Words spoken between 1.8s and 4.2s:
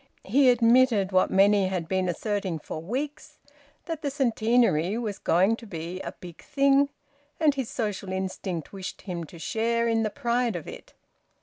been asserting for weeks, that the